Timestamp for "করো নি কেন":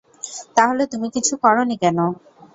1.43-1.97